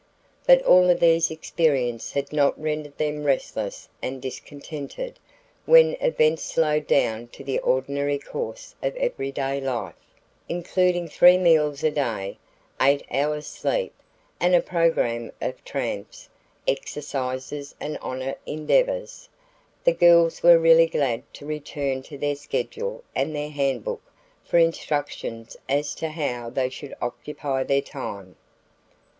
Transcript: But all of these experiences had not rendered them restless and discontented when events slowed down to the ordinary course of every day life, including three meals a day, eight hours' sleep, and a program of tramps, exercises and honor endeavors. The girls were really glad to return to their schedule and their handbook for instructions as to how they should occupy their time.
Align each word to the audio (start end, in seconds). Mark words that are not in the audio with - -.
But 0.47 0.63
all 0.63 0.89
of 0.89 0.99
these 0.99 1.29
experiences 1.29 2.13
had 2.13 2.33
not 2.33 2.59
rendered 2.59 2.97
them 2.97 3.23
restless 3.23 3.87
and 4.01 4.19
discontented 4.19 5.19
when 5.67 5.93
events 6.01 6.41
slowed 6.41 6.87
down 6.87 7.27
to 7.27 7.43
the 7.43 7.59
ordinary 7.59 8.17
course 8.17 8.73
of 8.81 8.95
every 8.95 9.31
day 9.31 9.61
life, 9.61 9.93
including 10.49 11.07
three 11.07 11.37
meals 11.37 11.83
a 11.83 11.91
day, 11.91 12.39
eight 12.81 13.05
hours' 13.11 13.45
sleep, 13.45 13.93
and 14.39 14.55
a 14.55 14.61
program 14.61 15.31
of 15.39 15.63
tramps, 15.63 16.29
exercises 16.67 17.75
and 17.79 17.99
honor 17.99 18.33
endeavors. 18.47 19.29
The 19.83 19.93
girls 19.93 20.41
were 20.41 20.57
really 20.57 20.87
glad 20.87 21.31
to 21.35 21.45
return 21.45 22.01
to 22.09 22.17
their 22.17 22.33
schedule 22.35 23.03
and 23.13 23.35
their 23.35 23.51
handbook 23.51 24.01
for 24.43 24.57
instructions 24.57 25.55
as 25.69 25.93
to 25.93 26.09
how 26.09 26.49
they 26.49 26.69
should 26.71 26.95
occupy 27.03 27.61
their 27.63 27.81
time. 27.83 28.35